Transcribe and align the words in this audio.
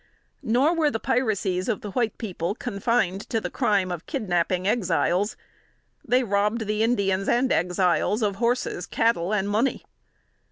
Nor 0.41 0.73
were 0.73 0.89
the 0.89 0.99
piracies 0.99 1.69
of 1.69 1.81
the 1.81 1.91
white 1.91 2.17
people 2.17 2.55
confined 2.55 3.29
to 3.29 3.39
the 3.39 3.51
crime 3.51 3.91
of 3.91 4.07
kidnapping 4.07 4.67
Exiles. 4.67 5.37
They 6.03 6.23
robbed 6.23 6.61
the 6.65 6.81
Indians 6.81 7.29
and 7.29 7.51
Exiles 7.51 8.23
of 8.23 8.37
horses, 8.37 8.87
cattle 8.87 9.31
and 9.31 9.47
money. 9.47 9.85